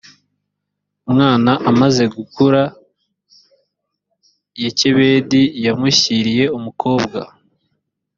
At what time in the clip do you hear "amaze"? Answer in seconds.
1.71-2.03